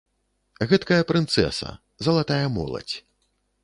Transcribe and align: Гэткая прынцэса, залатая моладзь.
Гэткая 0.71 0.97
прынцэса, 1.13 1.69
залатая 2.09 2.43
моладзь. 2.59 2.95